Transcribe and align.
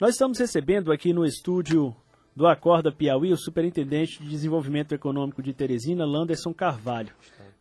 Nós 0.00 0.10
estamos 0.10 0.38
recebendo 0.38 0.92
aqui 0.92 1.12
no 1.12 1.26
estúdio 1.26 1.92
do 2.34 2.46
Acorda 2.46 2.92
Piauí 2.92 3.32
o 3.32 3.36
Superintendente 3.36 4.22
de 4.22 4.30
Desenvolvimento 4.30 4.94
Econômico 4.94 5.42
de 5.42 5.52
Teresina, 5.52 6.06
Landerson 6.06 6.54
Carvalho. 6.54 7.12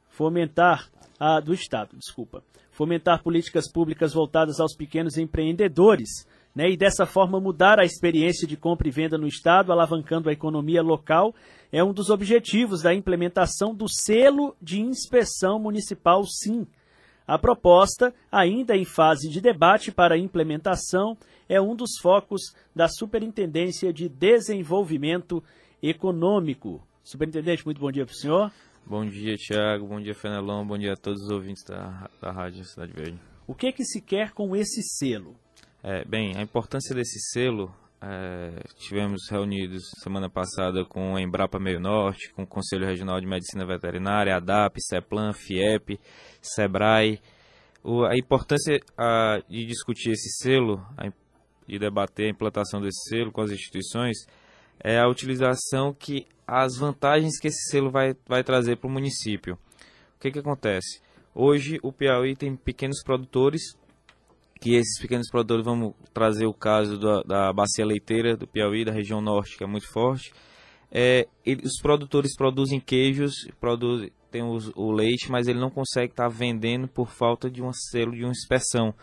Fomentar 0.08 0.88
a, 1.20 1.40
do 1.40 1.52
Estado, 1.52 1.98
desculpa. 1.98 2.44
Fomentar 2.70 3.24
políticas 3.24 3.68
públicas 3.72 4.14
voltadas 4.14 4.60
aos 4.60 4.76
pequenos 4.76 5.18
empreendedores, 5.18 6.28
né, 6.54 6.70
e 6.70 6.78
dessa 6.78 7.08
forma 7.08 7.40
mudar 7.40 7.80
a 7.80 7.86
experiência 7.86 8.48
de 8.48 8.56
compra 8.56 8.88
e 8.88 8.92
venda 8.92 9.18
no 9.18 9.26
Estado, 9.26 9.72
alavancando 9.72 10.30
a 10.30 10.34
economia 10.34 10.84
local, 10.84 11.34
é 11.72 11.84
um 11.84 11.92
dos 11.92 12.12
objetivos 12.12 12.84
da 12.84 12.94
implementação 12.94 13.74
do 13.74 13.90
selo 13.90 14.56
de 14.62 14.80
inspeção 14.80 15.58
municipal 15.58 16.24
SIM. 16.24 16.68
A 17.28 17.38
proposta, 17.38 18.14
ainda 18.32 18.74
em 18.78 18.86
fase 18.86 19.28
de 19.30 19.42
debate 19.42 19.92
para 19.92 20.18
implementação, 20.18 21.18
é 21.50 21.60
um 21.60 21.76
dos 21.76 21.98
focos 22.02 22.56
da 22.74 22.88
Superintendência 22.88 23.92
de 23.92 24.08
Desenvolvimento 24.08 25.44
Econômico. 25.84 26.82
Superintendente, 27.04 27.66
muito 27.66 27.82
bom 27.82 27.92
dia 27.92 28.06
para 28.06 28.14
o 28.14 28.16
senhor. 28.16 28.52
Bom 28.86 29.06
dia, 29.06 29.36
Tiago. 29.36 29.86
Bom 29.86 30.00
dia, 30.00 30.16
Fenelon. 30.16 30.66
Bom 30.66 30.78
dia 30.78 30.94
a 30.94 30.96
todos 30.96 31.22
os 31.24 31.30
ouvintes 31.30 31.66
da, 31.66 32.10
da 32.22 32.32
Rádio 32.32 32.64
Cidade 32.64 32.94
Verde. 32.94 33.20
O 33.46 33.54
que, 33.54 33.74
que 33.74 33.84
se 33.84 34.02
quer 34.02 34.32
com 34.32 34.56
esse 34.56 34.82
selo? 34.82 35.36
É, 35.84 36.06
bem, 36.06 36.34
a 36.38 36.42
importância 36.42 36.96
desse 36.96 37.20
selo, 37.34 37.76
é, 38.02 38.62
tivemos 38.76 39.28
reunidos 39.30 39.84
semana 40.04 40.30
passada 40.30 40.86
com 40.86 41.16
a 41.16 41.22
Embrapa 41.22 41.60
Meio 41.60 41.80
Norte, 41.80 42.32
com 42.34 42.44
o 42.44 42.48
Conselho 42.48 42.86
Regional 42.86 43.20
de 43.20 43.26
Medicina 43.26 43.66
Veterinária, 43.66 44.36
ADAP, 44.36 44.76
CEPLAN, 44.80 45.34
FIEP, 45.34 46.00
SEBRAE. 46.42 47.20
O, 47.84 48.06
a 48.06 48.16
importância 48.16 48.80
a, 48.98 49.40
de 49.50 49.66
discutir 49.66 50.12
esse 50.12 50.44
selo, 50.44 50.86
a, 50.98 51.12
de 51.68 51.80
debater 51.80 52.28
a 52.28 52.32
implantação 52.32 52.80
desse 52.80 53.10
selo 53.10 53.32
com 53.32 53.42
as 53.42 53.52
instituições, 53.52 54.18
é 54.80 55.00
a 55.00 55.08
utilização 55.08 55.94
que 55.94 56.28
as 56.46 56.78
vantagens 56.78 57.40
que 57.40 57.48
esse 57.48 57.70
selo 57.72 57.90
vai, 57.90 58.16
vai 58.28 58.44
trazer 58.44 58.78
para 58.78 58.88
o 58.88 58.94
município. 58.94 59.56
O 60.16 60.20
que, 60.20 60.32
que 60.32 60.40
acontece? 60.40 61.02
Hoje 61.34 61.80
o 61.82 61.92
Piauí 61.92 62.36
tem 62.36 62.56
pequenos 62.56 63.04
produtores, 63.04 63.62
que 64.58 64.76
esses 64.76 65.00
pequenos 65.00 65.30
produtores, 65.30 65.66
vamos 65.66 65.94
trazer 66.14 66.46
o 66.46 66.54
caso 66.54 66.98
da, 66.98 67.22
da 67.22 67.54
bacia 67.54 67.86
leiteira 67.86 68.36
do 68.36 68.48
Piauí, 68.48 68.84
da 68.84 68.92
região 68.92 69.22
norte, 69.22 69.58
que 69.58 69.64
é 69.64 69.68
muito 69.68 69.88
forte. 69.92 70.34
É, 70.92 71.28
ele, 71.46 71.64
os 71.66 71.82
produtores 71.82 72.36
produzem 72.36 72.80
queijos, 72.80 73.34
produzem, 73.60 74.12
tem 74.32 74.44
os, 74.44 74.72
o 74.76 74.92
leite, 74.92 75.30
mas 75.30 75.48
ele 75.48 75.60
não 75.60 75.70
consegue 75.70 76.14
estar 76.14 76.30
tá 76.30 76.30
vendendo 76.30 76.88
por 76.88 77.10
falta 77.10 77.50
de 77.50 77.62
um 77.62 77.72
selo 77.74 78.14
de 78.14 78.24
uma 78.24 78.32
inspeção 78.32 78.94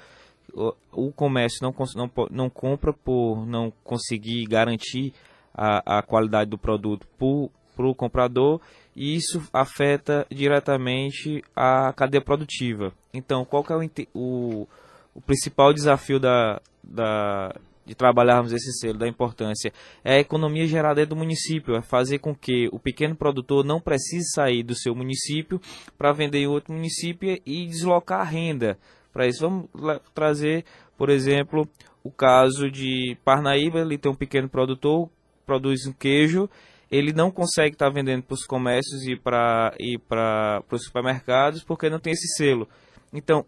o, 0.55 0.75
o 0.93 1.13
comércio 1.13 1.59
não, 1.63 1.75
não, 1.95 2.11
não 2.31 2.51
compra 2.51 2.93
por 2.93 3.47
não 3.47 3.73
conseguir 3.83 4.45
garantir 4.47 5.13
a, 5.53 5.99
a 5.99 6.03
qualidade 6.03 6.51
do 6.51 6.59
produto 6.59 7.07
para 7.17 7.87
o 7.87 7.95
comprador 7.95 8.61
e 8.95 9.17
isso 9.17 9.43
afeta 9.53 10.27
diretamente 10.31 11.43
a 11.55 11.93
cadeia 11.93 12.23
produtiva. 12.23 12.93
Então, 13.13 13.45
qual 13.45 13.65
que 13.65 13.73
é 13.73 13.77
o, 13.77 13.91
o, 14.15 14.69
o 15.15 15.21
principal 15.21 15.73
desafio 15.73 16.19
da, 16.19 16.61
da, 16.83 17.55
de 17.87 17.95
trabalharmos 17.95 18.53
esse 18.53 18.73
selo, 18.79 18.99
da 18.99 19.09
importância? 19.09 19.73
É 20.03 20.17
a 20.17 20.21
economia 20.21 20.67
gerada 20.67 20.97
dentro 20.97 21.15
do 21.15 21.19
município, 21.19 21.77
é 21.77 21.83
fazer 21.83 22.19
com 22.19 22.35
que 22.35 22.69
o 22.73 22.79
pequeno 22.79 23.15
produtor 23.15 23.65
não 23.65 23.81
precise 23.81 24.31
sair 24.33 24.63
do 24.63 24.75
seu 24.75 24.95
município 24.95 25.61
para 25.97 26.13
vender 26.13 26.39
em 26.39 26.47
outro 26.47 26.73
município 26.73 27.41
e 27.47 27.67
deslocar 27.67 28.21
a 28.21 28.25
renda 28.25 28.79
para 29.13 29.27
isso. 29.27 29.41
Vamos 29.41 29.69
trazer, 30.13 30.65
por 30.99 31.09
exemplo, 31.09 31.69
o 32.03 32.11
caso 32.11 32.71
de 32.71 33.17
Parnaíba, 33.25 33.81
ele 33.81 33.97
tem 33.97 34.11
um 34.11 34.17
pequeno 34.17 34.49
produtor, 34.49 35.09
produz 35.47 35.87
um 35.87 35.93
queijo, 35.93 36.51
ele 36.91 37.13
não 37.13 37.31
consegue 37.31 37.75
estar 37.75 37.87
tá 37.87 37.93
vendendo 37.93 38.23
para 38.25 38.35
os 38.35 38.45
comércios 38.45 39.07
e 39.07 39.17
para 39.17 39.75
e 39.79 39.99
para 39.99 40.63
os 40.71 40.85
supermercados 40.85 41.65
porque 41.65 41.89
não 41.89 41.99
tem 41.99 42.13
esse 42.13 42.29
selo. 42.37 42.69
Então, 43.13 43.47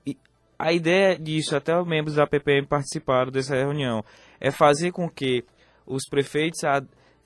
a 0.59 0.73
ideia 0.73 1.19
disso, 1.19 1.57
até 1.57 1.79
os 1.79 1.87
membros 1.87 2.17
da 2.17 2.27
PPM 2.27 2.67
participaram 2.67 3.31
dessa 3.31 3.55
reunião, 3.55 4.05
é 4.41 4.51
fazer 4.51 4.93
com 4.93 5.09
que 5.09 5.45
os 5.87 6.05
prefeitos 6.09 6.61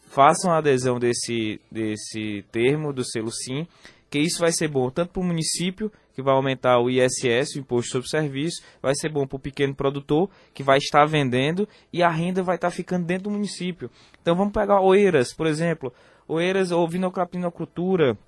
façam 0.08 0.52
a 0.52 0.58
adesão 0.58 0.98
desse, 0.98 1.60
desse 1.70 2.44
termo, 2.50 2.92
do 2.92 3.04
selo 3.04 3.30
SIM, 3.30 3.66
que 4.10 4.18
isso 4.18 4.40
vai 4.40 4.50
ser 4.50 4.68
bom 4.68 4.90
tanto 4.90 5.12
para 5.12 5.22
o 5.22 5.24
município, 5.24 5.90
que 6.12 6.20
vai 6.20 6.34
aumentar 6.34 6.80
o 6.80 6.90
ISS, 6.90 7.54
o 7.54 7.60
Imposto 7.60 7.92
sobre 7.92 8.08
Serviço, 8.08 8.62
vai 8.82 8.94
ser 8.94 9.08
bom 9.08 9.26
para 9.26 9.36
o 9.36 9.40
pequeno 9.40 9.74
produtor, 9.74 10.28
que 10.52 10.64
vai 10.64 10.78
estar 10.78 11.06
vendendo, 11.06 11.68
e 11.92 12.02
a 12.02 12.10
renda 12.10 12.42
vai 12.42 12.56
estar 12.56 12.70
ficando 12.70 13.06
dentro 13.06 13.24
do 13.24 13.30
município. 13.30 13.88
Então 14.20 14.34
vamos 14.34 14.52
pegar 14.52 14.80
Oeiras, 14.80 15.32
por 15.32 15.46
exemplo. 15.46 15.92
Oeiras 16.26 16.72
ou 16.72 16.88
vinocapinocultura, 16.88 18.18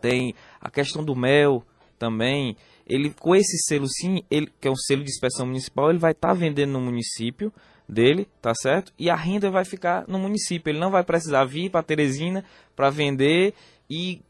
tem 0.00 0.34
a 0.60 0.68
questão 0.68 1.02
do 1.04 1.16
mel 1.16 1.64
também. 1.98 2.56
Ele, 2.86 3.10
com 3.10 3.34
esse 3.34 3.56
selo 3.66 3.88
sim, 3.88 4.22
ele, 4.30 4.50
que 4.60 4.68
é 4.68 4.70
um 4.70 4.76
selo 4.76 5.02
de 5.02 5.10
inspeção 5.10 5.46
municipal, 5.46 5.90
ele 5.90 5.98
vai 5.98 6.12
estar 6.12 6.34
vendendo 6.34 6.72
no 6.72 6.80
município 6.80 7.52
dele, 7.88 8.28
tá 8.40 8.54
certo? 8.54 8.92
E 8.98 9.08
a 9.08 9.16
renda 9.16 9.50
vai 9.50 9.64
ficar 9.64 10.04
no 10.06 10.18
município. 10.18 10.70
Ele 10.70 10.78
não 10.78 10.90
vai 10.90 11.02
precisar 11.02 11.44
vir 11.44 11.70
para 11.70 11.82
Teresina 11.82 12.44
para 12.74 12.90
vender 12.90 13.54
e 13.88 14.20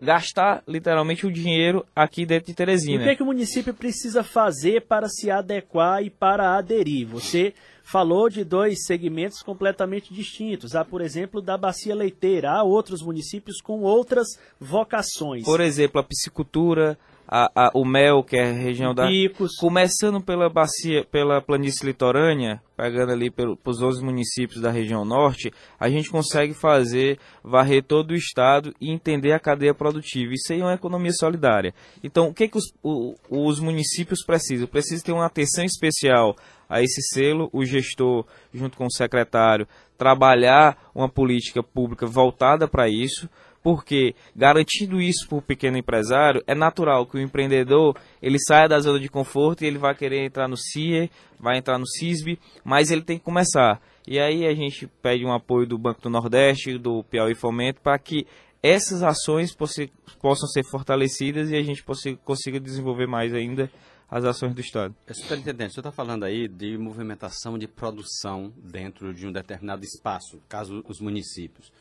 gastar 0.00 0.62
literalmente 0.68 1.26
o 1.26 1.32
dinheiro 1.32 1.84
aqui 1.94 2.26
dentro 2.26 2.48
de 2.48 2.54
Teresina. 2.54 2.96
E 2.96 2.98
o 2.98 3.02
que, 3.04 3.10
é 3.10 3.16
que 3.16 3.22
o 3.22 3.26
município 3.26 3.72
precisa 3.72 4.22
fazer 4.22 4.82
para 4.82 5.08
se 5.08 5.30
adequar 5.30 6.02
e 6.02 6.10
para 6.10 6.56
aderir? 6.56 7.06
Você 7.08 7.54
falou 7.82 8.28
de 8.28 8.44
dois 8.44 8.84
segmentos 8.84 9.42
completamente 9.42 10.12
distintos. 10.12 10.74
Há, 10.74 10.84
por 10.84 11.00
exemplo, 11.00 11.40
da 11.40 11.56
bacia 11.56 11.94
leiteira. 11.94 12.50
Há 12.50 12.62
outros 12.62 13.02
municípios 13.02 13.60
com 13.60 13.80
outras 13.80 14.26
vocações. 14.60 15.44
Por 15.44 15.60
exemplo, 15.60 16.00
a 16.00 16.04
piscicultura, 16.04 16.98
a, 17.26 17.50
a, 17.54 17.70
o 17.74 17.84
mel, 17.84 18.22
que 18.22 18.36
é 18.36 18.50
a 18.50 18.52
região 18.52 18.94
da. 18.94 19.06
Picos. 19.06 19.56
Começando 19.58 20.20
pela 20.20 20.48
bacia, 20.48 21.04
pela 21.04 21.40
planície 21.40 21.86
litorânea, 21.86 22.60
pegando 22.76 23.12
ali 23.12 23.30
pelos 23.30 23.82
11 23.82 24.04
municípios 24.04 24.60
da 24.60 24.70
região 24.70 25.04
norte, 25.04 25.52
a 25.78 25.88
gente 25.88 26.10
consegue 26.10 26.54
fazer, 26.54 27.18
varrer 27.42 27.82
todo 27.82 28.10
o 28.10 28.16
estado 28.16 28.74
e 28.80 28.90
entender 28.90 29.32
a 29.32 29.40
cadeia 29.40 29.74
produtiva. 29.74 30.32
Isso 30.32 30.52
aí 30.52 30.60
é 30.60 30.64
uma 30.64 30.74
economia 30.74 31.12
solidária. 31.12 31.74
Então, 32.02 32.28
o 32.28 32.34
que, 32.34 32.48
que 32.48 32.58
os, 32.58 32.72
o, 32.82 33.14
os 33.30 33.60
municípios 33.60 34.24
precisam? 34.24 34.66
Precisam 34.66 35.04
ter 35.04 35.12
uma 35.12 35.26
atenção 35.26 35.64
especial 35.64 36.36
a 36.74 36.82
esse 36.82 37.00
selo, 37.02 37.48
o 37.52 37.64
gestor, 37.64 38.26
junto 38.52 38.76
com 38.76 38.86
o 38.86 38.92
secretário, 38.92 39.64
trabalhar 39.96 40.90
uma 40.92 41.08
política 41.08 41.62
pública 41.62 42.04
voltada 42.04 42.66
para 42.66 42.88
isso 42.88 43.30
porque 43.62 44.14
garantindo 44.34 45.00
isso 45.00 45.26
para 45.26 45.38
o 45.38 45.42
pequeno 45.42 45.78
empresário, 45.78 46.42
é 46.46 46.54
natural 46.54 47.06
que 47.06 47.16
o 47.16 47.20
empreendedor 47.20 47.96
ele 48.20 48.38
saia 48.38 48.68
da 48.68 48.78
zona 48.80 48.98
de 48.98 49.08
conforto 49.08 49.62
e 49.62 49.66
ele 49.66 49.78
vai 49.78 49.94
querer 49.94 50.22
entrar 50.26 50.48
no 50.48 50.56
CIE, 50.56 51.08
vai 51.40 51.58
entrar 51.58 51.78
no 51.78 51.86
CISB, 51.86 52.38
mas 52.62 52.90
ele 52.90 53.02
tem 53.02 53.18
que 53.18 53.24
começar. 53.24 53.80
E 54.06 54.18
aí 54.18 54.44
a 54.44 54.52
gente 54.52 54.86
pede 55.00 55.24
um 55.24 55.32
apoio 55.32 55.66
do 55.66 55.78
Banco 55.78 56.02
do 56.02 56.10
Nordeste, 56.10 56.76
do 56.76 57.04
Piauí 57.04 57.34
Fomento, 57.34 57.80
para 57.80 57.98
que 57.98 58.26
essas 58.62 59.02
ações 59.02 59.54
possam 59.54 60.48
ser 60.48 60.64
fortalecidas 60.70 61.50
e 61.50 61.56
a 61.56 61.62
gente 61.62 61.84
consiga 62.24 62.58
desenvolver 62.58 63.06
mais 63.06 63.32
ainda 63.32 63.70
as 64.14 64.24
ações 64.24 64.54
do 64.54 64.60
Estado. 64.60 64.94
É, 65.08 65.12
superintendente, 65.12 65.74
você 65.74 65.80
está 65.80 65.90
falando 65.90 66.22
aí 66.22 66.46
de 66.46 66.78
movimentação 66.78 67.58
de 67.58 67.66
produção 67.66 68.52
dentro 68.56 69.12
de 69.12 69.26
um 69.26 69.32
determinado 69.32 69.82
espaço, 69.82 70.40
caso 70.48 70.84
os 70.88 71.00
municípios. 71.00 71.72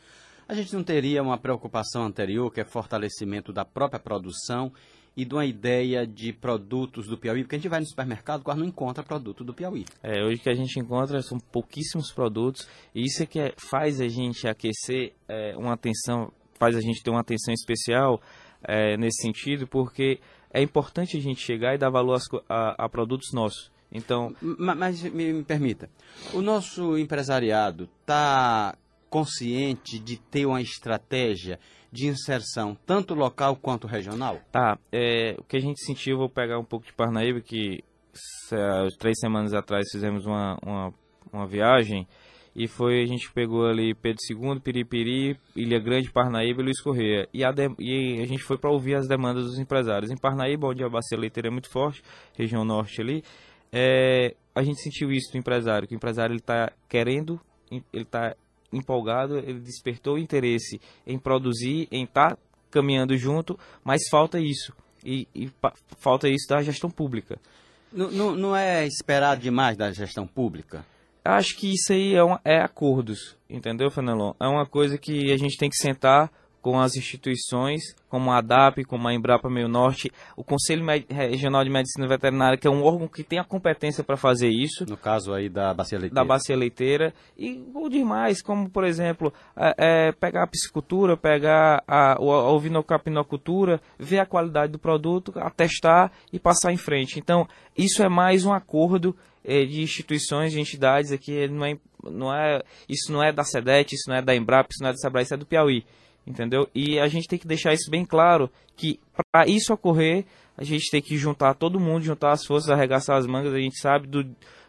A 0.47 0.55
gente 0.55 0.73
não 0.73 0.83
teria 0.83 1.21
uma 1.21 1.38
preocupação 1.38 2.03
anterior, 2.03 2.51
que 2.51 2.59
é 2.59 2.66
fortalecimento 2.66 3.53
da 3.53 3.63
própria 3.63 3.99
produção 3.99 4.73
e 5.16 5.23
de 5.23 5.35
uma 5.35 5.45
ideia 5.45 6.07
de 6.07 6.33
produtos 6.33 7.05
do 7.05 7.19
Piauí, 7.19 7.44
porque 7.44 7.55
a 7.55 7.59
gente 7.59 7.69
vai 7.69 7.79
no 7.79 7.85
supermercado 7.85 8.41
quase 8.41 8.59
não 8.59 8.67
encontra 8.67 9.03
produto 9.03 9.44
do 9.44 9.53
Piauí. 9.53 9.85
É, 10.01 10.23
hoje 10.23 10.41
que 10.41 10.50
a 10.50 10.55
gente 10.55 10.79
encontra 10.79 11.21
são 11.21 11.38
pouquíssimos 11.38 12.11
produtos, 12.11 12.68
e 12.95 13.03
isso 13.06 13.21
é 13.21 13.27
que 13.27 13.39
é, 13.39 13.53
faz 13.69 14.01
a 14.01 14.07
gente 14.07 14.47
aquecer 14.47 15.13
é, 15.27 15.56
uma 15.56 15.74
atenção, 15.74 16.33
faz 16.57 16.75
a 16.75 16.81
gente 16.81 17.03
ter 17.03 17.12
uma 17.12 17.21
atenção 17.21 17.53
especial 17.53 18.19
é, 18.63 18.98
nesse 18.98 19.21
sentido, 19.21 19.68
porque 19.68 20.19
é 20.51 20.62
importante 20.62 21.18
a 21.18 21.21
gente 21.21 21.42
chegar 21.42 21.74
e 21.74 21.77
dar 21.77 21.89
valor 21.89 22.19
a, 22.50 22.86
a 22.86 22.89
produtos 22.89 23.31
nossos. 23.33 23.71
Então, 23.92 24.36
mas, 24.42 24.77
mas 24.77 25.04
me, 25.04 25.33
me 25.33 25.44
permita, 25.44 25.89
o 26.33 26.42
nosso 26.42 26.98
empresariado 26.98 27.88
está 28.01 28.75
consciente 29.10 30.00
de 30.00 30.18
ter 30.18 30.48
uma 30.48 30.62
estratégia 30.62 31.60
de 31.92 32.07
inserção, 32.07 32.75
tanto 32.88 33.13
local 33.13 33.56
quanto 33.56 33.86
regional? 33.86 34.39
Tá. 34.51 34.80
É, 34.92 35.36
o 35.38 35.44
que 35.44 35.57
a 35.57 35.60
gente 35.60 35.80
sentiu, 35.86 36.18
vou 36.18 36.27
pegar 36.27 36.57
um 36.57 36.65
pouco 36.65 36.88
de 36.88 36.94
Parnaíba, 36.94 37.39
que 37.39 37.83
três 38.98 39.19
semanas 39.19 39.54
atrás 39.54 39.86
fizemos 39.92 40.25
uma, 40.25 40.57
uma, 40.65 40.94
uma 41.31 41.48
viagem 41.48 42.07
e 42.55 42.67
foi 42.67 43.01
a 43.01 43.05
gente 43.05 43.31
pegou 43.31 43.65
ali 43.65 43.94
Pedro 43.94 44.19
II, 44.29 44.59
Piripiri, 44.59 45.38
Ilha 45.55 45.79
Grande, 45.79 46.11
Parnaíba 46.11 46.61
e 46.61 46.65
Luiz 46.65 46.81
Correia. 46.81 47.27
E 47.33 47.44
a, 47.44 47.51
de, 47.51 47.69
e 47.79 48.21
a 48.21 48.25
gente 48.25 48.44
foi 48.44 48.57
para 48.57 48.69
ouvir 48.69 48.95
as 48.95 49.07
demandas 49.07 49.45
dos 49.45 49.59
empresários. 49.59 50.11
Em 50.11 50.17
Parnaíba, 50.17 50.67
onde 50.67 50.83
a 50.83 50.89
bacia 50.89 51.17
leiteira 51.17 51.47
é 51.47 51.51
muito 51.51 51.69
forte, 51.69 52.03
região 52.38 52.63
norte 52.63 53.01
ali, 53.01 53.23
é, 53.71 54.35
a 54.53 54.61
gente 54.61 54.81
sentiu 54.81 55.11
isso 55.11 55.31
do 55.31 55.38
empresário, 55.38 55.88
que 55.88 55.95
o 55.95 55.97
empresário 55.97 56.35
está 56.35 56.71
querendo, 56.88 57.41
ele 57.71 58.03
está 58.03 58.35
empolgado, 58.71 59.38
ele 59.38 59.59
despertou 59.59 60.17
interesse 60.17 60.79
em 61.05 61.17
produzir, 61.17 61.88
em 61.91 62.03
estar 62.03 62.35
tá 62.35 62.38
caminhando 62.69 63.15
junto, 63.17 63.57
mas 63.83 64.01
falta 64.09 64.39
isso. 64.39 64.73
E, 65.05 65.27
e 65.35 65.51
falta 65.97 66.29
isso 66.29 66.47
da 66.47 66.61
gestão 66.61 66.89
pública. 66.89 67.38
Não, 67.91 68.09
não, 68.09 68.35
não, 68.35 68.55
é 68.55 68.88
esperado 68.88 69.41
demais 69.41 69.77
da 69.77 69.91
gestão 69.91 70.25
pública? 70.25 70.85
Acho 71.24 71.56
que 71.56 71.74
isso 71.74 71.94
aí 71.94 72.16
é, 72.16 72.24
um, 72.24 72.38
é 72.44 72.60
acordos, 72.60 73.38
entendeu, 73.50 73.90
Fenelon? 73.90 74.34
É 74.40 74.48
uma 74.48 74.66
coisa 74.66 74.98
que 74.98 75.31
a 75.31 75.38
gente 75.38 75.58
tem 75.58 75.70
que 75.70 75.78
sentar 75.78 76.30
com 76.63 76.80
as 76.80 76.95
instituições, 76.95 77.94
como 78.07 78.31
a 78.31 78.38
ADAP, 78.38 78.86
como 78.86 79.06
a 79.06 79.13
Embrapa 79.13 79.50
Meio 79.50 79.68
Norte, 79.68 80.10
o 80.38 80.45
Conselho 80.45 80.86
Regional 81.10 81.62
de 81.62 81.69
Medicina 81.69 82.07
Veterinária, 82.07 82.57
que 82.57 82.65
é 82.65 82.71
um 82.71 82.83
órgão 82.83 83.06
que 83.06 83.21
tem 83.21 83.38
a 83.38 83.44
competência 83.44 84.01
para 84.01 84.15
fazer 84.15 84.48
isso. 84.48 84.86
No 84.88 84.95
caso 84.95 85.33
aí 85.33 85.50
da 85.50 85.74
bacia 85.74 86.00
leiteira. 86.00 86.15
Da 86.15 86.25
bacia 86.25 86.56
leiteira. 86.56 87.13
E 87.38 87.62
o 87.75 87.89
demais, 87.89 88.42
como 88.42 88.69
por 88.69 88.86
exemplo, 88.86 89.33
é, 89.57 89.75
é, 89.77 90.12
pegar 90.13 90.44
a 90.44 90.48
piscicultura, 90.48 91.18
pegar 91.18 91.83
a, 91.86 92.13
a 92.13 92.50
ovinocapinocultura, 92.50 93.81
ver 94.00 94.19
a 94.19 94.25
qualidade 94.25 94.71
do 94.71 94.80
produto, 94.80 95.33
atestar 95.36 96.13
e 96.31 96.39
passar 96.39 96.71
em 96.71 96.77
frente. 96.77 97.19
Então, 97.19 97.45
isso 97.77 98.01
é 98.01 98.07
mais 98.07 98.45
um 98.45 98.54
acordo 98.54 99.13
é, 99.44 99.65
de 99.65 99.81
instituições, 99.81 100.54
de 100.54 100.62
entidades 100.62 101.12
aqui, 101.12 101.45
não 101.50 101.65
é, 101.65 101.77
não 102.10 102.33
é, 102.33 102.63
isso 102.88 103.12
não 103.12 103.21
é 103.21 103.33
da 103.33 103.44
SEDET, 103.44 103.94
isso 103.94 104.10
não 104.10 104.15
é 104.15 104.21
da 104.21 104.33
Embrapa, 104.33 104.69
isso 104.71 104.81
não 104.81 104.92
é 104.92 104.94
da 104.94 104.98
Sebrae, 104.98 105.24
isso 105.24 105.33
é 105.33 105.38
do 105.38 105.45
Piauí 105.45 105.83
entendeu? 106.25 106.68
E 106.74 107.00
a 107.00 107.08
gente 107.08 107.28
tem 107.28 107.38
que 107.38 107.48
deixar 107.48 107.74
isso 107.74 107.90
bem 107.90 108.06
claro, 108.06 108.50
que 108.75 109.00
para 109.31 109.48
isso 109.48 109.74
ocorrer, 109.74 110.25
a 110.58 110.64
gente 110.64 110.90
tem 110.90 111.02
que 111.02 111.18
juntar 111.18 111.54
todo 111.56 111.80
mundo, 111.80 112.04
juntar 112.04 112.31
as 112.31 112.46
forças, 112.46 112.70
arregaçar 112.70 113.18
as 113.18 113.28
mangas, 113.28 113.54
a 113.54 113.60
gente 113.60 113.80
sabe 113.80 114.08
do, 114.08 114.24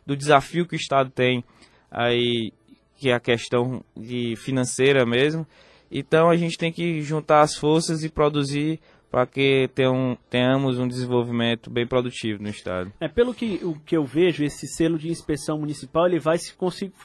do 0.07 0.17
desafio 0.17 0.67
que 0.67 0.75
o 0.75 0.77
Estado 0.77 1.11
tem 1.11 1.45
aí, 1.91 2.53
que 2.97 3.11
é 3.11 3.15
a 3.15 3.21
questão 3.21 3.85
de 3.97 4.35
financeira 4.37 5.05
mesmo. 5.07 5.47
Então 5.91 6.29
a 6.29 6.37
gente 6.37 6.57
tem 6.57 6.73
que 6.73 7.01
juntar 7.03 7.43
as 7.43 7.55
forças 7.55 8.03
e 8.03 8.09
produzir 8.09 8.81
para 9.11 9.27
que 9.27 9.71
tenham, 9.75 10.19
tenhamos 10.29 10.77
um 10.79 10.89
desenvolvimento 10.89 11.71
bem 11.71 11.87
produtivo 11.87 12.43
no 12.43 12.49
estado. 12.49 12.93
É, 12.99 13.07
pelo 13.07 13.33
que, 13.33 13.61
o 13.63 13.79
que 13.79 13.97
eu 13.97 14.05
vejo, 14.05 14.43
esse 14.43 14.67
selo 14.67 14.99
de 14.99 15.09
inspeção 15.09 15.57
municipal 15.57 16.07
ele 16.07 16.19
vai 16.19 16.37
se 16.37 16.53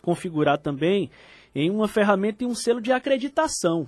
configurar 0.02 0.58
também 0.58 1.12
em 1.54 1.70
uma 1.70 1.88
ferramenta 1.88 2.44
e 2.44 2.48
um 2.48 2.56
selo 2.56 2.82
de 2.82 2.92
acreditação 2.92 3.88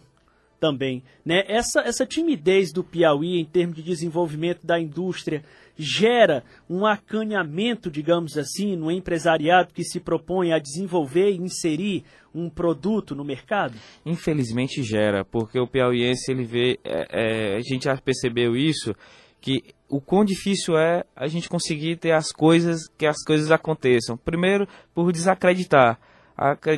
também. 0.61 1.03
Né? 1.25 1.43
Essa, 1.47 1.81
essa 1.81 2.05
timidez 2.05 2.71
do 2.71 2.83
Piauí 2.83 3.39
em 3.39 3.45
termos 3.45 3.75
de 3.75 3.81
desenvolvimento 3.81 4.65
da 4.65 4.79
indústria 4.79 5.43
gera 5.75 6.43
um 6.69 6.85
acanhamento, 6.85 7.89
digamos 7.89 8.37
assim, 8.37 8.75
no 8.75 8.91
empresariado 8.91 9.73
que 9.73 9.83
se 9.83 9.99
propõe 9.99 10.53
a 10.53 10.59
desenvolver 10.59 11.31
e 11.31 11.37
inserir 11.37 12.03
um 12.33 12.47
produto 12.47 13.15
no 13.15 13.25
mercado? 13.25 13.73
Infelizmente 14.05 14.83
gera, 14.83 15.25
porque 15.25 15.59
o 15.59 15.67
piauiense 15.67 16.31
ele 16.31 16.43
vê, 16.43 16.79
é, 16.83 17.07
é, 17.09 17.55
a 17.55 17.61
gente 17.61 17.85
já 17.85 17.97
percebeu 17.97 18.55
isso, 18.55 18.93
que 19.41 19.63
o 19.89 19.99
quão 19.99 20.23
difícil 20.23 20.77
é 20.77 21.03
a 21.15 21.27
gente 21.27 21.49
conseguir 21.49 21.97
ter 21.97 22.11
as 22.11 22.31
coisas, 22.31 22.87
que 22.95 23.07
as 23.07 23.17
coisas 23.25 23.49
aconteçam. 23.49 24.15
Primeiro, 24.15 24.67
por 24.93 25.11
desacreditar 25.11 25.99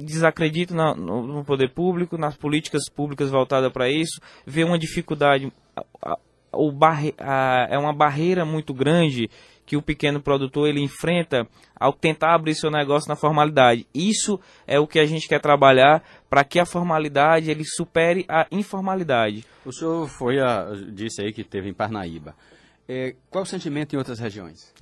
desacredito 0.04 0.74
no, 0.74 1.44
poder 1.46 1.70
público, 1.74 2.18
nas 2.18 2.36
políticas 2.36 2.84
públicas 2.90 3.30
voltadas 3.30 3.72
para 3.72 3.90
isso, 3.90 4.20
vê 4.46 4.64
uma 4.64 4.78
dificuldade, 4.78 5.52
o 6.52 6.72
barre, 6.72 7.14
é 7.70 7.78
uma 7.78 7.94
barreira 7.94 8.46
muito 8.46 8.74
grande 8.74 9.30
que 9.66 9.78
o 9.78 9.82
pequeno 9.82 10.22
produtor 10.22 10.68
ele 10.68 10.82
enfrenta 10.82 11.48
ao 11.76 11.94
tentar 11.94 12.36
abrir 12.36 12.56
seu 12.56 12.70
negócio 12.70 13.08
na 13.08 13.16
formalidade. 13.16 13.88
Isso 13.94 14.40
é 14.68 14.80
o 14.80 14.88
que 14.88 15.00
a 15.00 15.06
gente 15.06 15.28
quer 15.28 15.40
trabalhar 15.40 16.04
para 16.30 16.44
que 16.44 16.60
a 16.60 16.66
formalidade 16.66 17.50
ele 17.50 17.64
supere 17.64 18.26
a 18.28 18.46
informalidade. 18.52 19.46
O 19.66 19.72
senhor 19.72 20.08
foi 20.08 20.40
a, 20.40 20.68
disse 20.92 21.22
aí 21.22 21.32
que 21.32 21.44
teve 21.44 21.70
em 21.70 21.74
Parnaíba. 21.74 22.36
É, 22.88 23.16
qual 23.30 23.44
o 23.44 23.48
sentimento 23.48 23.94
em 23.94 23.98
outras 23.98 24.20
regiões? 24.20 24.74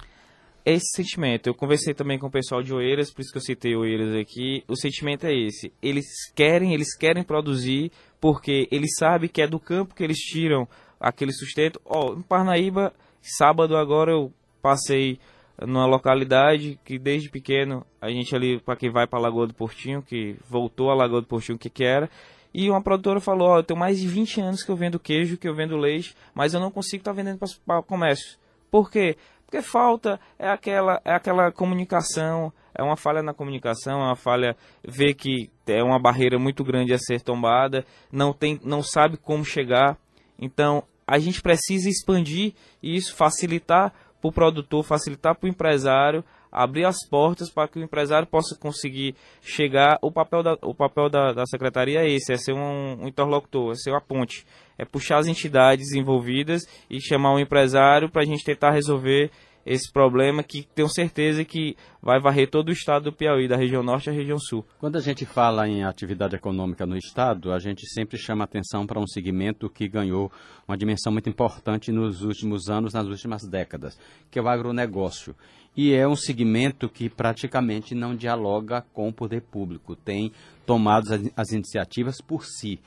Esse 0.66 0.88
sentimento. 0.96 1.48
Eu 1.48 1.54
conversei 1.54 1.94
também 1.94 2.20
com 2.20 2.28
o 2.28 2.32
pessoal 2.32 2.62
de 2.62 2.74
Oeiras, 2.74 3.12
por 3.12 3.22
isso 3.22 3.32
que 3.32 3.38
eu 3.38 3.42
citei 3.42 3.76
Oeiras 3.76 4.16
aqui. 4.16 4.64
O 4.68 4.76
sentimento 4.76 5.26
é 5.26 5.34
esse. 5.34 5.72
Eles 5.82 6.06
querem, 6.36 6.74
eles 6.74 6.96
querem 6.96 7.24
produzir 7.24 7.92
porque 8.20 8.68
eles 8.72 8.92
sabem 8.98 9.30
que 9.30 9.42
é 9.42 9.48
do 9.48 9.60
campo 9.60 9.96
que 9.96 10.04
eles 10.04 10.18
tiram 10.18 10.68
aquele 11.00 11.32
sustento. 11.32 11.82
Ó, 11.86 12.12
oh, 12.12 12.20
em 12.20 12.22
Parnaíba, 12.22 12.94
sábado 13.22 13.76
agora 13.76 14.12
eu 14.12 14.32
passei 14.62 15.20
numa 15.60 15.86
localidade 15.86 16.80
que 16.86 16.98
desde 16.98 17.30
pequeno 17.30 17.86
a 18.00 18.10
gente 18.10 18.36
ali 18.36 18.60
para 18.60 18.76
quem 18.76 18.90
vai 18.90 19.08
para 19.08 19.20
a 19.20 19.22
Lagoa 19.22 19.48
do 19.48 19.54
Portinho, 19.54 20.02
que 20.02 20.36
voltou 20.50 20.90
à 20.92 20.96
Lagoa 20.96 21.22
do 21.22 21.28
Portinho, 21.28 21.58
que 21.58 21.70
que 21.70 21.84
era? 21.84 22.10
E 22.54 22.70
uma 22.70 22.82
produtora 22.82 23.20
falou: 23.20 23.48
Ó, 23.48 23.56
oh, 23.56 23.60
eu 23.60 23.64
tenho 23.64 23.80
mais 23.80 24.00
de 24.00 24.08
20 24.08 24.42
anos 24.42 24.64
que 24.64 24.70
eu 24.70 24.76
vendo 24.76 25.00
queijo, 25.00 25.38
que 25.38 25.48
eu 25.48 25.56
vendo 25.56 25.78
leite, 25.78 26.16
mas 26.34 26.54
eu 26.54 26.60
não 26.60 26.72
consigo 26.72 27.02
estar 27.02 27.12
tá 27.12 27.16
vendendo 27.16 27.40
para 27.66 27.82
comércio. 27.82 28.38
Por 28.70 28.90
quê? 28.90 29.18
Porque 29.52 29.62
falta 29.62 30.18
é 30.40 30.48
aquela, 30.48 31.02
é 31.04 31.14
aquela 31.14 31.52
comunicação, 31.52 32.54
é 32.74 32.82
uma 32.82 32.96
falha 32.96 33.22
na 33.22 33.34
comunicação, 33.34 34.00
é 34.00 34.06
uma 34.06 34.16
falha 34.16 34.56
ver 34.82 35.14
que 35.14 35.52
é 35.68 35.84
uma 35.84 36.00
barreira 36.00 36.40
muito 36.40 36.64
grande 36.64 36.94
a 36.94 36.98
ser 36.98 37.20
tombada, 37.20 37.86
não 38.10 38.32
tem, 38.32 38.62
não 38.64 38.82
sabe 38.82 39.18
como 39.18 39.44
chegar. 39.44 39.98
Então, 40.40 40.86
a 41.06 41.20
gente 41.20 41.42
precisa 41.42 41.90
expandir 41.90 42.54
isso, 42.82 43.14
facilitar 43.14 43.92
para 44.22 44.30
o 44.30 44.32
produtor, 44.32 44.86
facilitar 44.86 45.36
para 45.36 45.48
o 45.48 45.50
empresário, 45.50 46.24
abrir 46.52 46.86
as 46.86 46.98
portas 47.08 47.50
para 47.50 47.68
que 47.68 47.80
o 47.80 47.84
empresário 47.84 48.28
possa 48.28 48.56
conseguir 48.60 49.16
chegar. 49.42 49.98
O 50.02 50.12
papel 50.12 50.44
da, 50.44 50.58
o 50.62 50.76
papel 50.76 51.10
da, 51.10 51.32
da 51.32 51.46
secretaria 51.46 52.02
é 52.02 52.10
esse, 52.10 52.34
é 52.34 52.38
ser 52.38 52.54
um, 52.54 53.04
um 53.04 53.08
interlocutor, 53.08 53.72
é 53.72 53.76
ser 53.76 53.92
uma 53.92 54.02
ponte 54.02 54.46
é 54.82 54.86
puxar 54.86 55.20
as 55.20 55.28
entidades 55.28 55.92
envolvidas 55.92 56.64
e 56.90 57.00
chamar 57.00 57.36
um 57.36 57.40
empresário 57.40 58.10
para 58.10 58.24
a 58.24 58.26
gente 58.26 58.44
tentar 58.44 58.72
resolver 58.72 59.30
esse 59.66 59.92
problema 59.92 60.44
que 60.44 60.68
tenho 60.76 60.90
certeza 60.90 61.44
que 61.46 61.76
vai 62.02 62.20
varrer 62.20 62.50
todo 62.50 62.70
o 62.70 62.72
estado 62.72 63.06
do 63.06 63.14
Piauí, 63.14 63.48
da 63.48 63.56
região 63.56 63.84
norte 63.84 64.10
à 64.10 64.14
região 64.14 64.38
sul. 64.40 64.66
Quando 64.80 64.98
a 64.98 65.02
gente 65.02 65.26
fala 65.26 65.68
em 65.68 65.84
atividade 65.84 66.36
econômica 66.36 66.86
no 66.86 66.98
estado, 66.98 67.52
a 67.52 67.60
gente 67.60 67.88
sempre 67.94 68.18
chama 68.18 68.44
atenção 68.44 68.86
para 68.86 69.00
um 69.00 69.08
segmento 69.08 69.70
que 69.70 69.88
ganhou 69.88 70.32
uma 70.68 70.78
dimensão 70.78 71.12
muito 71.12 71.30
importante 71.30 71.92
nos 71.92 72.22
últimos 72.22 72.70
anos, 72.70 72.94
nas 72.94 73.08
últimas 73.08 73.44
décadas, 73.44 74.00
que 74.30 74.40
é 74.40 74.42
o 74.42 74.48
agronegócio. 74.48 75.36
E 75.76 75.94
é 75.94 76.08
um 76.08 76.16
segmento 76.16 76.90
que 76.90 77.10
praticamente 77.10 77.96
não 77.96 78.16
dialoga 78.16 78.82
com 78.94 79.08
o 79.08 79.14
poder 79.14 79.42
público, 79.42 79.96
tem 79.96 80.32
tomado 80.66 81.14
as, 81.14 81.22
as 81.36 81.52
iniciativas 81.52 82.20
por 82.20 82.46
si. 82.46 82.80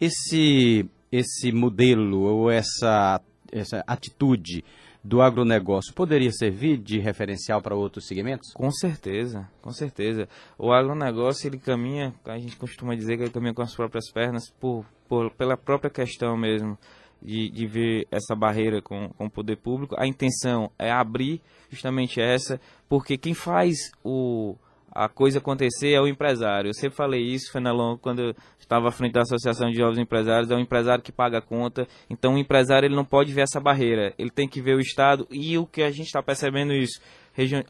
Esse 0.00 0.88
esse 1.10 1.50
modelo 1.50 2.20
ou 2.20 2.50
essa, 2.50 3.20
essa 3.50 3.82
atitude 3.86 4.64
do 5.02 5.22
agronegócio 5.22 5.94
poderia 5.94 6.30
servir 6.30 6.76
de 6.76 6.98
referencial 6.98 7.62
para 7.62 7.74
outros 7.74 8.06
segmentos? 8.06 8.52
Com 8.52 8.70
certeza, 8.70 9.48
com 9.62 9.72
certeza. 9.72 10.28
O 10.58 10.72
agronegócio 10.72 11.48
ele 11.48 11.58
caminha, 11.58 12.14
a 12.24 12.38
gente 12.38 12.56
costuma 12.56 12.94
dizer 12.94 13.16
que 13.16 13.24
ele 13.24 13.30
caminha 13.30 13.54
com 13.54 13.62
as 13.62 13.74
próprias 13.74 14.10
pernas 14.12 14.50
por, 14.60 14.84
por 15.08 15.30
pela 15.30 15.56
própria 15.56 15.90
questão 15.90 16.36
mesmo 16.36 16.78
de, 17.22 17.50
de 17.50 17.66
ver 17.66 18.06
essa 18.10 18.34
barreira 18.34 18.80
com, 18.82 19.08
com 19.10 19.26
o 19.26 19.30
poder 19.30 19.56
público. 19.56 19.94
A 19.98 20.06
intenção 20.06 20.70
é 20.78 20.90
abrir 20.90 21.40
justamente 21.70 22.20
essa, 22.20 22.60
porque 22.88 23.16
quem 23.16 23.34
faz 23.34 23.76
o 24.04 24.56
a 24.92 25.08
coisa 25.08 25.38
acontecer 25.38 25.92
é 25.92 26.00
o 26.00 26.08
empresário. 26.08 26.68
Eu 26.68 26.74
sempre 26.74 26.96
falei 26.96 27.22
isso, 27.22 27.52
Fenelon, 27.52 27.96
quando 27.96 28.34
estava 28.58 28.88
à 28.88 28.92
frente 28.92 29.12
da 29.12 29.22
Associação 29.22 29.70
de 29.70 29.76
Jovens 29.76 29.98
Empresários, 29.98 30.50
é 30.50 30.54
o 30.54 30.60
empresário 30.60 31.02
que 31.02 31.12
paga 31.12 31.38
a 31.38 31.42
conta. 31.42 31.86
Então 32.08 32.34
o 32.34 32.38
empresário 32.38 32.86
ele 32.86 32.96
não 32.96 33.04
pode 33.04 33.32
ver 33.32 33.42
essa 33.42 33.60
barreira, 33.60 34.12
ele 34.18 34.30
tem 34.30 34.48
que 34.48 34.60
ver 34.60 34.76
o 34.76 34.80
Estado 34.80 35.26
e 35.30 35.56
o 35.56 35.66
que 35.66 35.82
a 35.82 35.90
gente 35.90 36.06
está 36.06 36.22
percebendo 36.22 36.72
isso, 36.72 37.00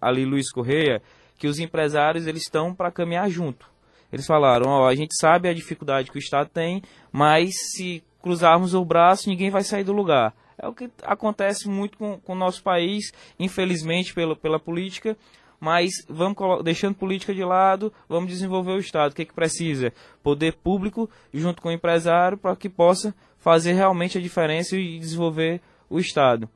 ali 0.00 0.24
Luiz 0.24 0.50
Correia, 0.50 1.02
que 1.38 1.46
os 1.46 1.58
empresários 1.58 2.26
eles 2.26 2.42
estão 2.42 2.74
para 2.74 2.90
caminhar 2.90 3.28
junto. 3.30 3.68
Eles 4.12 4.26
falaram, 4.26 4.70
ó, 4.70 4.88
a 4.88 4.94
gente 4.94 5.14
sabe 5.16 5.48
a 5.48 5.54
dificuldade 5.54 6.10
que 6.10 6.18
o 6.18 6.18
Estado 6.18 6.50
tem, 6.52 6.82
mas 7.12 7.54
se 7.72 8.02
cruzarmos 8.20 8.74
o 8.74 8.84
braço, 8.84 9.28
ninguém 9.28 9.50
vai 9.50 9.62
sair 9.62 9.84
do 9.84 9.92
lugar. 9.92 10.34
É 10.58 10.68
o 10.68 10.74
que 10.74 10.90
acontece 11.02 11.68
muito 11.68 11.96
com, 11.96 12.18
com 12.18 12.32
o 12.32 12.36
nosso 12.36 12.62
país, 12.62 13.12
infelizmente, 13.38 14.12
pela, 14.12 14.36
pela 14.36 14.58
política 14.58 15.16
mas 15.60 15.90
vamos 16.08 16.36
deixando 16.64 16.94
política 16.94 17.34
de 17.34 17.44
lado, 17.44 17.92
vamos 18.08 18.30
desenvolver 18.30 18.72
o 18.72 18.78
Estado. 18.78 19.12
O 19.12 19.14
que, 19.14 19.22
é 19.22 19.24
que 19.26 19.34
precisa? 19.34 19.92
Poder 20.22 20.54
público 20.54 21.08
junto 21.32 21.60
com 21.60 21.68
o 21.68 21.72
empresário 21.72 22.38
para 22.38 22.56
que 22.56 22.68
possa 22.68 23.14
fazer 23.38 23.74
realmente 23.74 24.16
a 24.16 24.20
diferença 24.20 24.76
e 24.76 24.98
desenvolver 24.98 25.60
o 25.88 25.98
Estado. 25.98 26.48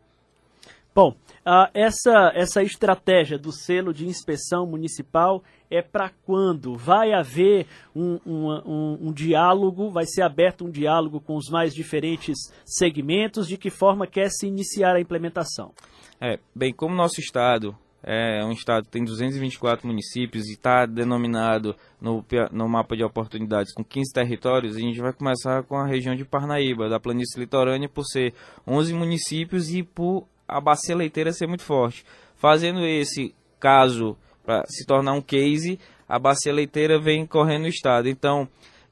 Bom, 0.95 1.11
uh, 1.11 1.69
essa, 1.75 2.31
essa 2.35 2.63
estratégia 2.63 3.37
do 3.37 3.51
selo 3.51 3.93
de 3.93 4.07
inspeção 4.07 4.65
municipal 4.65 5.43
é 5.69 5.83
para 5.83 6.13
quando? 6.25 6.77
Vai 6.77 7.13
haver 7.13 7.67
um, 7.97 8.21
um, 8.25 8.51
um, 8.65 8.99
um, 9.09 9.13
diálogo, 9.13 9.91
vai 9.91 10.07
ser 10.07 10.23
aberto 10.23 10.65
um 10.65 10.71
diálogo 10.71 11.21
com 11.21 11.37
os 11.37 11.49
mais 11.51 11.75
diferentes 11.75 12.37
segmentos, 12.65 13.49
de 13.49 13.57
que 13.57 13.71
forma 13.71 14.07
quer 14.07 14.31
se 14.31 14.47
iniciar 14.47 14.95
a 14.95 15.01
implementação? 15.01 15.73
É, 16.21 16.39
bem, 16.55 16.73
como 16.73 16.95
nosso 16.95 17.19
Estado 17.19 17.77
é 18.07 18.45
um 18.45 18.53
estado 18.53 18.85
que 18.85 18.91
tem 18.91 19.05
224 19.05 19.87
municípios 19.87 20.47
e 20.47 20.53
está 20.53 20.85
denominado 20.85 21.75
no, 22.01 22.25
no 22.53 22.69
mapa 22.69 22.95
de 22.95 23.03
oportunidades 23.03 23.73
com 23.73 23.83
15 23.83 24.13
territórios, 24.13 24.77
a 24.77 24.81
gente 24.81 25.01
vai 25.01 25.13
começar 25.13 25.63
com 25.63 25.77
a 25.77 25.87
região 25.87 26.15
de 26.15 26.25
Parnaíba, 26.25 26.89
da 26.89 27.01
planície 27.01 27.41
litorânea, 27.41 27.89
por 27.89 28.05
ser 28.05 28.35
11 28.67 28.93
municípios 28.93 29.71
e 29.71 29.83
por 29.83 30.27
a 30.47 30.61
bacia 30.61 30.95
leiteira 30.95 31.33
ser 31.33 31.47
muito 31.47 31.63
forte. 31.63 32.05
Fazendo 32.37 32.85
esse 32.85 33.35
caso 33.59 34.17
para 34.45 34.63
se 34.67 34.85
tornar 34.87 35.15
um 35.15 35.23
case, 35.23 35.79
a 36.07 36.19
bacia 36.19 36.53
leiteira 36.53 37.01
vem 37.01 37.27
correndo 37.27 37.63
no 37.63 37.69
estado. 37.69 38.09
Então, 38.09 38.47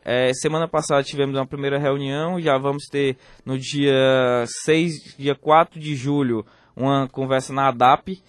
é, 0.05 0.33
semana 0.33 0.67
passada 0.67 1.03
tivemos 1.03 1.37
uma 1.37 1.47
primeira 1.47 1.79
reunião, 1.79 2.41
já 2.41 2.57
vamos 2.57 2.85
ter 2.91 3.17
no 3.45 3.59
dia 3.59 4.45
6, 4.65 5.17
dia 5.19 5.35
4 5.35 5.79
de 5.79 5.95
julho, 5.95 6.45
uma 6.75 7.07
conversa 7.09 7.53
na 7.53 7.69
ADAP, 7.69 8.21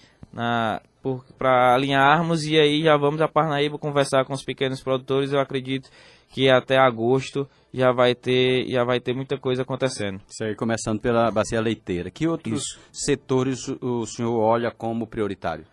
para 1.38 1.74
alinharmos 1.74 2.46
e 2.46 2.58
aí 2.58 2.82
já 2.82 2.98
vamos 2.98 3.22
a 3.22 3.28
Parnaíba 3.28 3.78
conversar 3.78 4.25
com 4.25 4.34
os 4.34 4.44
pequenos 4.44 4.82
produtores. 4.82 5.32
Eu 5.32 5.40
acredito 5.40 5.90
que 6.30 6.50
até 6.50 6.78
agosto 6.78 7.48
já 7.74 7.92
vai 7.92 8.16
ter 8.16 8.68
já 8.70 8.84
vai 8.84 9.00
ter 9.00 9.13
muita 9.13 9.38
coisa 9.38 9.62
acontecendo. 9.62 10.20
Isso 10.28 10.44
aí 10.44 10.56
começando 10.56 11.00
pela 11.00 11.30
bacia 11.30 11.62
leiteira. 11.62 12.10
Que 12.10 12.28
outros 12.28 12.62
Isso. 12.62 12.80
setores 12.92 13.68
o 13.82 14.06
senhor 14.06 14.40
olha 14.40 14.72
como 14.72 15.08
prioritário? 15.08 15.66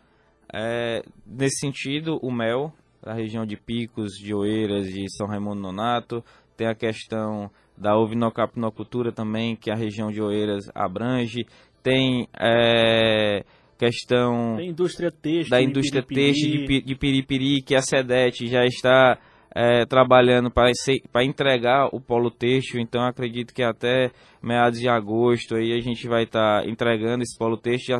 É, 0.52 1.02
nesse 1.24 1.60
sentido, 1.60 2.18
o 2.22 2.30
mel, 2.30 2.72
da 3.02 3.14
região 3.14 3.46
de 3.46 3.56
Picos, 3.56 4.12
de 4.12 4.34
Oeiras, 4.34 4.86
de 4.88 5.04
São 5.16 5.28
Raimundo 5.28 5.60
Nonato, 5.60 6.24
tem 6.56 6.66
a 6.66 6.74
questão 6.74 7.50
da 7.76 7.96
ovinocapinocultura 7.96 9.12
também, 9.12 9.56
que 9.56 9.70
a 9.70 9.76
região 9.76 10.10
de 10.10 10.20
Oeiras 10.20 10.68
abrange, 10.74 11.46
tem 11.82 12.28
é, 12.38 13.44
questão 13.80 14.56
da 14.56 14.62
indústria 14.62 15.10
da 15.48 15.62
indústria 15.62 16.02
de 16.02 16.08
têxtil 16.08 16.66
de, 16.66 16.82
de 16.82 16.94
Piripiri, 16.94 17.62
que 17.62 17.74
a 17.74 17.80
SEDET 17.80 18.46
já 18.46 18.66
está 18.66 19.18
é, 19.54 19.86
trabalhando 19.86 20.50
para 20.50 21.24
entregar 21.24 21.88
o 21.90 21.98
polo 21.98 22.30
têxtil, 22.30 22.78
então 22.78 23.02
acredito 23.02 23.54
que 23.54 23.62
até 23.62 24.10
meados 24.42 24.78
de 24.78 24.88
agosto 24.88 25.56
aí 25.56 25.72
a 25.72 25.80
gente 25.80 26.06
vai 26.06 26.24
estar 26.24 26.62
tá 26.62 26.68
entregando 26.68 27.22
esse 27.22 27.38
polo 27.38 27.56
têxtil. 27.56 27.96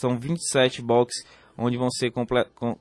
São 0.00 0.16
27 0.16 0.80
boxes 0.80 1.26
onde 1.58 1.76
vão 1.76 1.90
ser 1.90 2.12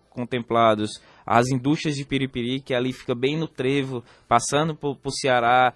contemplados 0.10 0.91
as 1.25 1.48
indústrias 1.48 1.95
de 1.95 2.05
Piripiri, 2.05 2.60
que 2.60 2.74
ali 2.74 2.93
fica 2.93 3.15
bem 3.15 3.38
no 3.38 3.48
trevo, 3.48 4.03
passando 4.27 4.75
por, 4.75 4.95
por 4.98 5.12
Ceará. 5.12 5.74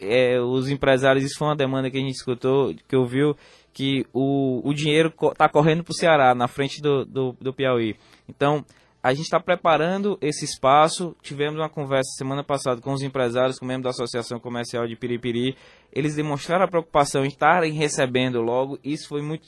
É, 0.00 0.38
os 0.38 0.68
empresários, 0.68 1.24
isso 1.24 1.38
foi 1.38 1.48
uma 1.48 1.56
demanda 1.56 1.90
que 1.90 1.96
a 1.96 2.00
gente 2.00 2.14
escutou, 2.14 2.74
que 2.86 2.94
ouviu, 2.94 3.34
que 3.72 4.06
o, 4.12 4.68
o 4.68 4.74
dinheiro 4.74 5.12
está 5.32 5.48
correndo 5.48 5.84
para 5.84 5.92
o 5.92 5.96
Ceará, 5.96 6.34
na 6.34 6.48
frente 6.48 6.80
do, 6.80 7.04
do, 7.04 7.36
do 7.40 7.52
Piauí. 7.52 7.96
Então, 8.28 8.64
a 9.02 9.14
gente 9.14 9.24
está 9.24 9.40
preparando 9.40 10.18
esse 10.20 10.44
espaço. 10.44 11.16
Tivemos 11.22 11.58
uma 11.58 11.70
conversa 11.70 12.10
semana 12.18 12.44
passada 12.44 12.82
com 12.82 12.92
os 12.92 13.02
empresários, 13.02 13.58
com 13.58 13.64
membros 13.64 13.84
da 13.84 13.90
Associação 13.90 14.38
Comercial 14.38 14.86
de 14.86 14.94
Piripiri. 14.94 15.56
Eles 15.90 16.14
demonstraram 16.14 16.66
a 16.66 16.68
preocupação 16.68 17.24
em 17.24 17.28
estarem 17.28 17.72
recebendo 17.72 18.42
logo. 18.42 18.78
Isso 18.84 19.08
foi 19.08 19.22
muito 19.22 19.46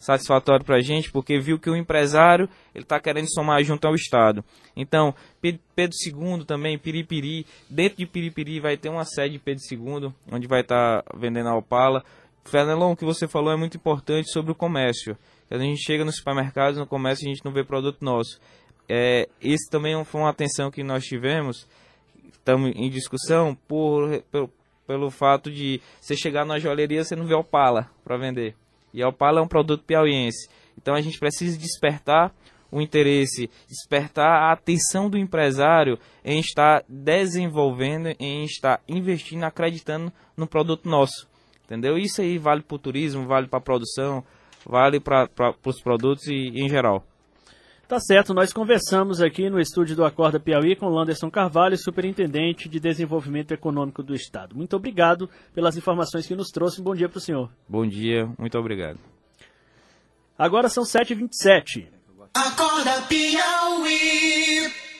satisfatório 0.00 0.64
para 0.64 0.76
a 0.76 0.80
gente, 0.80 1.10
porque 1.12 1.38
viu 1.38 1.58
que 1.58 1.70
o 1.70 1.76
empresário 1.76 2.48
ele 2.74 2.82
está 2.82 2.98
querendo 2.98 3.32
somar 3.32 3.62
junto 3.62 3.86
ao 3.86 3.94
Estado. 3.94 4.44
Então, 4.76 5.14
Pedro 5.40 5.96
II 6.04 6.44
também, 6.44 6.76
Piripiri. 6.76 7.46
Dentro 7.68 7.98
de 7.98 8.06
Piripiri 8.06 8.58
vai 8.58 8.76
ter 8.76 8.88
uma 8.88 9.04
sede 9.04 9.34
de 9.34 9.38
Pedro 9.38 9.62
II, 9.70 10.12
onde 10.32 10.48
vai 10.48 10.62
estar 10.62 11.02
tá 11.02 11.16
vendendo 11.16 11.48
a 11.48 11.56
Opala. 11.56 12.02
Fernelon, 12.44 12.92
o 12.92 12.96
que 12.96 13.04
você 13.04 13.28
falou 13.28 13.52
é 13.52 13.56
muito 13.56 13.76
importante 13.76 14.30
sobre 14.30 14.52
o 14.52 14.54
comércio. 14.54 15.16
Quando 15.48 15.62
a 15.62 15.64
gente 15.64 15.82
chega 15.82 16.04
nos 16.04 16.16
supermercados, 16.16 16.78
no 16.78 16.86
comércio, 16.86 17.26
a 17.26 17.30
gente 17.30 17.44
não 17.44 17.52
vê 17.52 17.64
produto 17.64 18.04
nosso. 18.04 18.40
É, 18.88 19.28
isso 19.40 19.70
também 19.70 20.04
foi 20.04 20.20
uma 20.20 20.30
atenção 20.30 20.70
que 20.70 20.82
nós 20.82 21.04
tivemos, 21.04 21.68
estamos 22.32 22.72
em 22.74 22.90
discussão, 22.90 23.54
por, 23.68 24.22
pelo, 24.32 24.50
pelo 24.86 25.10
fato 25.10 25.50
de 25.50 25.80
você 26.00 26.16
chegar 26.16 26.44
na 26.44 26.58
joalheria 26.58 27.04
você 27.04 27.14
não 27.14 27.26
vê 27.26 27.34
Opala 27.34 27.88
para 28.02 28.16
vender. 28.16 28.56
E 28.92 29.04
Opala 29.04 29.38
é 29.38 29.42
um 29.42 29.48
produto 29.48 29.84
piauiense. 29.84 30.48
Então 30.76 30.94
a 30.94 31.00
gente 31.00 31.18
precisa 31.18 31.56
despertar 31.56 32.34
o 32.72 32.80
interesse, 32.80 33.50
despertar 33.68 34.42
a 34.42 34.52
atenção 34.52 35.10
do 35.10 35.18
empresário 35.18 35.98
em 36.24 36.40
estar 36.40 36.84
desenvolvendo, 36.88 38.14
em 38.18 38.44
estar 38.44 38.80
investindo, 38.88 39.44
acreditando 39.44 40.12
no 40.36 40.46
produto 40.46 40.88
nosso. 40.88 41.28
Entendeu? 41.70 41.96
Isso 41.96 42.20
aí 42.20 42.36
vale 42.36 42.62
para 42.62 42.74
o 42.74 42.78
turismo, 42.80 43.28
vale 43.28 43.46
para 43.46 43.60
a 43.60 43.62
produção, 43.62 44.24
vale 44.66 44.98
para 44.98 45.28
os 45.64 45.80
produtos 45.80 46.26
e, 46.26 46.50
em 46.56 46.68
geral. 46.68 47.06
Tá 47.86 48.00
certo, 48.00 48.34
nós 48.34 48.52
conversamos 48.52 49.22
aqui 49.22 49.48
no 49.48 49.60
estúdio 49.60 49.94
do 49.94 50.04
Acorda 50.04 50.40
Piauí 50.40 50.74
com 50.74 50.88
Landerson 50.88 51.30
Carvalho, 51.30 51.76
superintendente 51.78 52.68
de 52.68 52.80
desenvolvimento 52.80 53.52
econômico 53.52 54.02
do 54.02 54.16
Estado. 54.16 54.56
Muito 54.56 54.74
obrigado 54.74 55.30
pelas 55.54 55.76
informações 55.76 56.26
que 56.26 56.34
nos 56.34 56.48
trouxe. 56.48 56.82
Bom 56.82 56.94
dia 56.94 57.08
para 57.08 57.18
o 57.18 57.20
senhor. 57.20 57.48
Bom 57.68 57.86
dia, 57.86 58.28
muito 58.36 58.58
obrigado. 58.58 58.98
Agora 60.36 60.68
são 60.68 60.82
7h27. 60.82 61.86
Acorda 62.34 63.02
Piauí. 63.08 64.80